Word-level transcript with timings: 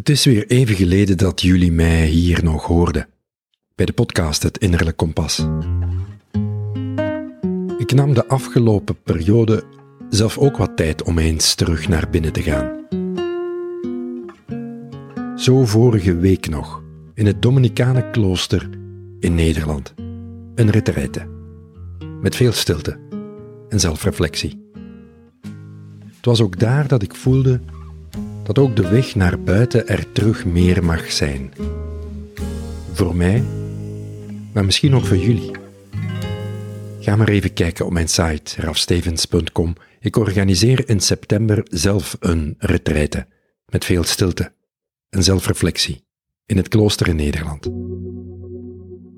Het 0.00 0.08
is 0.08 0.24
weer 0.24 0.46
even 0.46 0.74
geleden 0.74 1.18
dat 1.18 1.40
jullie 1.40 1.72
mij 1.72 2.06
hier 2.06 2.44
nog 2.44 2.66
hoorden. 2.66 3.08
Bij 3.74 3.86
de 3.86 3.92
podcast 3.92 4.42
Het 4.42 4.58
Innerlijk 4.58 4.96
Kompas. 4.96 5.46
Ik 7.78 7.92
nam 7.92 8.14
de 8.14 8.26
afgelopen 8.26 9.02
periode 9.02 9.64
zelf 10.08 10.38
ook 10.38 10.56
wat 10.56 10.76
tijd 10.76 11.02
om 11.02 11.18
eens 11.18 11.54
terug 11.54 11.88
naar 11.88 12.10
binnen 12.10 12.32
te 12.32 12.42
gaan. 12.42 12.86
Zo 15.38 15.64
vorige 15.64 16.16
week 16.16 16.48
nog, 16.48 16.82
in 17.14 17.26
het 17.26 17.42
Dominicanenklooster 17.42 18.68
in 19.18 19.34
Nederland. 19.34 19.94
Een 20.54 20.70
retraite. 20.70 21.28
Met 22.20 22.36
veel 22.36 22.52
stilte 22.52 22.98
en 23.68 23.80
zelfreflectie. 23.80 24.68
Het 26.06 26.24
was 26.24 26.40
ook 26.40 26.58
daar 26.58 26.88
dat 26.88 27.02
ik 27.02 27.14
voelde 27.14 27.60
dat 28.52 28.64
ook 28.64 28.76
de 28.76 28.88
weg 28.88 29.14
naar 29.14 29.40
buiten 29.40 29.88
er 29.88 30.12
terug 30.12 30.44
meer 30.44 30.84
mag 30.84 31.12
zijn. 31.12 31.52
Voor 32.92 33.16
mij, 33.16 33.44
maar 34.52 34.64
misschien 34.64 34.94
ook 34.94 35.04
voor 35.04 35.16
jullie. 35.16 35.50
Ga 37.00 37.16
maar 37.16 37.28
even 37.28 37.52
kijken 37.52 37.86
op 37.86 37.92
mijn 37.92 38.08
site 38.08 38.60
rafstevens.com. 38.60 39.74
Ik 40.00 40.16
organiseer 40.16 40.88
in 40.88 41.00
september 41.00 41.60
zelf 41.64 42.16
een 42.20 42.54
retraite 42.58 43.26
met 43.66 43.84
veel 43.84 44.04
stilte 44.04 44.52
en 45.10 45.22
zelfreflectie 45.22 46.04
in 46.46 46.56
het 46.56 46.68
klooster 46.68 47.08
in 47.08 47.16
Nederland. 47.16 47.64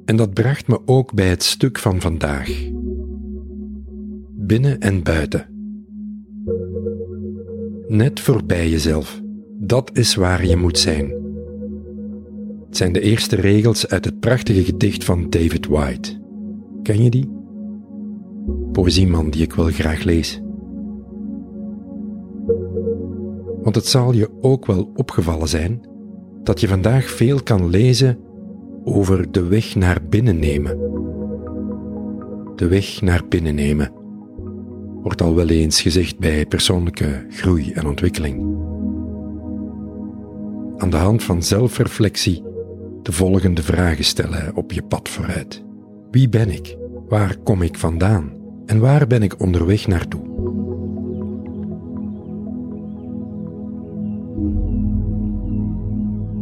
En 0.05 0.17
dat 0.17 0.35
bracht 0.35 0.67
me 0.67 0.81
ook 0.85 1.15
bij 1.15 1.29
het 1.29 1.43
stuk 1.43 1.79
van 1.79 2.01
vandaag. 2.01 2.51
Binnen 4.31 4.81
en 4.81 5.03
buiten. 5.03 5.47
Net 7.89 8.21
voorbij 8.21 8.69
jezelf. 8.69 9.22
Dat 9.65 9.91
is 9.93 10.15
waar 10.15 10.47
je 10.47 10.57
moet 10.57 10.79
zijn. 10.79 11.11
Het 12.67 12.77
zijn 12.77 12.93
de 12.93 13.01
eerste 13.01 13.37
regels 13.37 13.89
uit 13.89 14.05
het 14.05 14.21
prachtige 14.21 14.65
gedicht 14.65 15.05
van 15.05 15.31
David 15.31 15.67
White. 15.67 16.21
Ken 16.83 17.03
je 17.03 17.11
die? 17.11 17.31
Poëzieman 18.73 19.31
die 19.31 19.43
ik 19.43 19.53
wel 19.53 19.67
graag 19.67 20.03
lees. 20.03 20.43
Want 23.63 23.75
het 23.75 23.87
zal 23.87 24.13
je 24.13 24.29
ook 24.41 24.67
wel 24.67 24.91
opgevallen 24.95 25.49
zijn 25.49 25.81
dat 26.43 26.61
je 26.61 26.69
vandaag 26.69 27.11
veel 27.11 27.43
kan 27.43 27.69
lezen 27.69 28.19
over 28.85 29.33
de 29.33 29.47
weg 29.47 29.75
naar 29.75 30.03
binnen 30.09 30.39
nemen. 30.39 30.79
De 32.57 32.69
weg 32.69 33.01
naar 33.01 33.23
binnen 33.29 33.55
nemen 33.55 33.93
wordt 35.03 35.23
al 35.23 35.35
wel 35.35 35.49
eens 35.49 35.81
gezegd 35.81 36.19
bij 36.19 36.47
persoonlijke 36.47 37.27
groei 37.29 37.73
en 37.73 37.87
ontwikkeling. 37.87 38.62
Aan 40.83 40.91
de 40.91 40.97
hand 40.97 41.23
van 41.23 41.43
zelfreflectie 41.43 42.43
de 43.03 43.13
volgende 43.13 43.63
vragen 43.63 44.05
stellen 44.05 44.57
op 44.57 44.73
je 44.73 44.83
pad 44.83 45.09
vooruit. 45.09 45.65
Wie 46.11 46.29
ben 46.29 46.51
ik? 46.51 46.77
Waar 47.09 47.37
kom 47.37 47.63
ik 47.63 47.79
vandaan? 47.79 48.33
En 48.67 48.79
waar 48.79 49.07
ben 49.07 49.23
ik 49.23 49.41
onderweg 49.41 49.87
naartoe? 49.87 50.21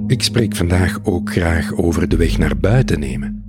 Ik 0.07 0.23
spreek 0.23 0.57
vandaag 0.57 1.05
ook 1.05 1.33
graag 1.33 1.75
over 1.75 2.09
de 2.09 2.17
weg 2.17 2.39
naar 2.39 2.59
buiten 2.59 3.01
nemen. 3.01 3.45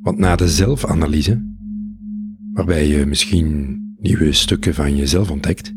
Want 0.00 0.18
na 0.18 0.36
de 0.36 0.48
zelfanalyse 0.48 1.54
waarbij 2.52 2.88
je 2.88 3.06
misschien 3.06 3.78
nieuwe 4.00 4.32
stukken 4.32 4.74
van 4.74 4.96
jezelf 4.96 5.30
ontdekt, 5.30 5.74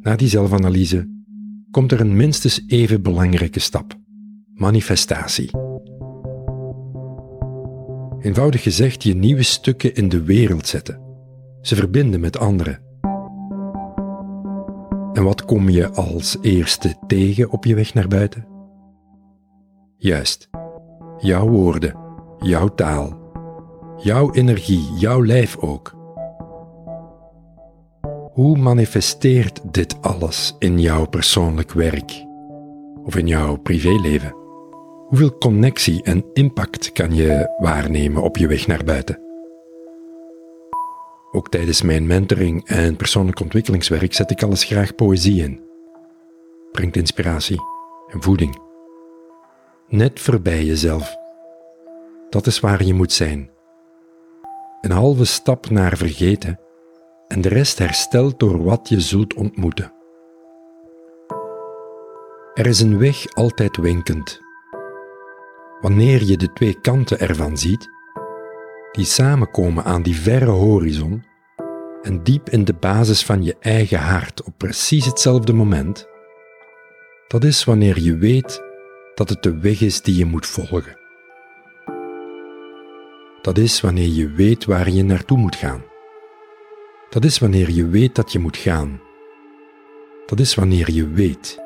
na 0.00 0.16
die 0.16 0.28
zelfanalyse 0.28 1.21
komt 1.72 1.92
er 1.92 2.00
een 2.00 2.16
minstens 2.16 2.64
even 2.66 3.02
belangrijke 3.02 3.60
stap: 3.60 3.98
manifestatie. 4.54 5.50
Eenvoudig 8.20 8.62
gezegd, 8.62 9.02
je 9.02 9.14
nieuwe 9.14 9.42
stukken 9.42 9.94
in 9.94 10.08
de 10.08 10.22
wereld 10.22 10.66
zetten, 10.66 11.00
ze 11.60 11.74
verbinden 11.74 12.20
met 12.20 12.38
anderen. 12.38 12.80
En 15.12 15.24
wat 15.24 15.44
kom 15.44 15.68
je 15.68 15.90
als 15.90 16.36
eerste 16.40 16.94
tegen 17.06 17.50
op 17.50 17.64
je 17.64 17.74
weg 17.74 17.94
naar 17.94 18.08
buiten? 18.08 18.46
Juist, 19.96 20.48
jouw 21.18 21.48
woorden, 21.48 21.96
jouw 22.38 22.68
taal, 22.68 23.32
jouw 23.96 24.32
energie, 24.32 24.92
jouw 24.98 25.24
lijf 25.24 25.56
ook. 25.56 26.01
Hoe 28.32 28.56
manifesteert 28.56 29.72
dit 29.72 30.02
alles 30.02 30.56
in 30.58 30.80
jouw 30.80 31.06
persoonlijk 31.06 31.72
werk 31.72 32.24
of 33.04 33.16
in 33.16 33.26
jouw 33.26 33.56
privéleven? 33.56 34.34
Hoeveel 35.06 35.38
connectie 35.38 36.02
en 36.02 36.24
impact 36.32 36.92
kan 36.92 37.14
je 37.14 37.54
waarnemen 37.58 38.22
op 38.22 38.36
je 38.36 38.46
weg 38.46 38.66
naar 38.66 38.84
buiten? 38.84 39.20
Ook 41.32 41.50
tijdens 41.50 41.82
mijn 41.82 42.06
mentoring 42.06 42.66
en 42.66 42.96
persoonlijk 42.96 43.40
ontwikkelingswerk 43.40 44.14
zet 44.14 44.30
ik 44.30 44.42
alles 44.42 44.64
graag 44.64 44.94
poëzie 44.94 45.42
in. 45.42 45.60
Brengt 46.70 46.96
inspiratie 46.96 47.60
en 48.12 48.22
voeding. 48.22 48.60
Net 49.88 50.20
voorbij 50.20 50.64
jezelf. 50.64 51.16
Dat 52.30 52.46
is 52.46 52.60
waar 52.60 52.84
je 52.84 52.94
moet 52.94 53.12
zijn. 53.12 53.50
Een 54.80 54.90
halve 54.90 55.24
stap 55.24 55.70
naar 55.70 55.96
vergeten 55.96 56.60
en 57.32 57.40
de 57.40 57.48
rest 57.48 57.78
herstelt 57.78 58.38
door 58.38 58.64
wat 58.64 58.88
je 58.88 59.00
zult 59.00 59.34
ontmoeten. 59.34 59.92
Er 62.54 62.66
is 62.66 62.80
een 62.80 62.98
weg 62.98 63.34
altijd 63.34 63.76
winkend. 63.76 64.40
Wanneer 65.80 66.24
je 66.24 66.36
de 66.36 66.52
twee 66.52 66.80
kanten 66.80 67.20
ervan 67.20 67.58
ziet, 67.58 67.88
die 68.92 69.04
samenkomen 69.04 69.84
aan 69.84 70.02
die 70.02 70.16
verre 70.16 70.50
horizon 70.50 71.24
en 72.02 72.22
diep 72.22 72.48
in 72.48 72.64
de 72.64 72.74
basis 72.74 73.24
van 73.24 73.44
je 73.44 73.56
eigen 73.60 73.98
hart 73.98 74.42
op 74.42 74.54
precies 74.56 75.04
hetzelfde 75.04 75.52
moment, 75.52 76.08
dat 77.28 77.44
is 77.44 77.64
wanneer 77.64 78.00
je 78.00 78.16
weet 78.16 78.62
dat 79.14 79.28
het 79.28 79.42
de 79.42 79.58
weg 79.58 79.80
is 79.80 80.02
die 80.02 80.16
je 80.16 80.24
moet 80.24 80.46
volgen. 80.46 80.96
Dat 83.42 83.58
is 83.58 83.80
wanneer 83.80 84.08
je 84.08 84.30
weet 84.30 84.64
waar 84.64 84.90
je 84.90 85.04
naartoe 85.04 85.38
moet 85.38 85.56
gaan. 85.56 85.90
Dat 87.12 87.24
is 87.24 87.38
wanneer 87.38 87.70
je 87.70 87.88
weet 87.88 88.14
dat 88.14 88.32
je 88.32 88.38
moet 88.38 88.56
gaan. 88.56 89.00
Dat 90.26 90.40
is 90.40 90.54
wanneer 90.54 90.90
je 90.92 91.08
weet. 91.08 91.60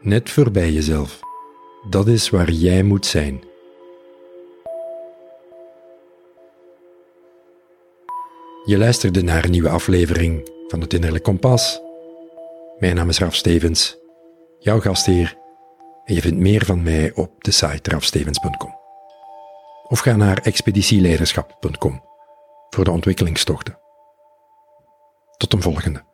Net 0.00 0.30
voorbij 0.30 0.72
jezelf. 0.72 1.20
Dat 1.90 2.08
is 2.08 2.30
waar 2.30 2.50
jij 2.50 2.82
moet 2.82 3.06
zijn. 3.06 3.44
Je 8.64 8.78
luisterde 8.78 9.22
naar 9.22 9.44
een 9.44 9.50
nieuwe 9.50 9.68
aflevering 9.68 10.50
van 10.68 10.80
het 10.80 10.92
Innerlijk 10.92 11.24
Kompas. 11.24 11.80
Mijn 12.78 12.94
naam 12.94 13.08
is 13.08 13.18
Raf 13.18 13.34
Stevens, 13.34 13.96
jouw 14.58 14.80
gastheer, 14.80 15.36
en 16.04 16.14
je 16.14 16.20
vindt 16.20 16.38
meer 16.38 16.64
van 16.64 16.82
mij 16.82 17.12
op 17.14 17.44
de 17.44 17.50
site 17.50 17.90
rafstevens.com. 17.90 18.74
Of 19.88 19.98
ga 19.98 20.16
naar 20.16 20.38
expeditieleiderschap.com 20.38 22.12
voor 22.74 22.84
de 22.84 22.90
ontwikkelingstochten. 22.90 23.78
Tot 25.36 25.52
een 25.52 25.62
volgende. 25.62 26.13